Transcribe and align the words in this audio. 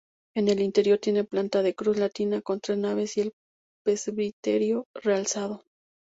El 0.35 0.59
interior 0.61 0.97
tiene 0.97 1.25
planta 1.25 1.61
de 1.61 1.75
cruz 1.75 1.97
latina, 1.99 2.41
con 2.41 2.59
tres 2.59 2.75
naves 2.79 3.15
y 3.17 3.21
el 3.21 3.33
presbiterio 3.85 4.85
realzado. 4.95 5.61